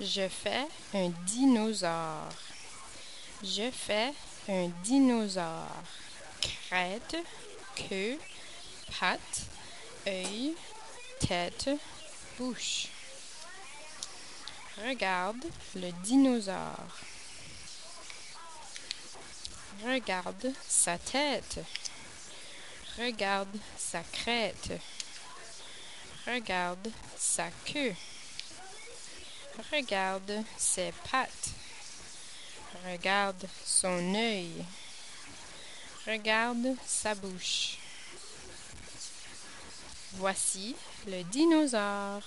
[0.00, 2.28] Je fais un dinosaure.
[3.42, 4.14] Je fais
[4.48, 5.82] un dinosaure.
[6.40, 7.16] Crête,
[7.74, 8.16] queue,
[9.00, 9.46] patte,
[10.06, 10.54] œil,
[11.18, 11.70] tête,
[12.38, 12.86] bouche.
[14.86, 15.44] Regarde
[15.74, 16.96] le dinosaure.
[19.84, 21.58] Regarde sa tête.
[22.96, 24.80] Regarde sa crête.
[26.24, 27.96] Regarde sa queue.
[29.72, 31.50] Regarde ses pattes.
[32.86, 34.64] Regarde son œil.
[36.06, 37.78] Regarde sa bouche.
[40.12, 40.76] Voici
[41.08, 42.22] le dinosaure.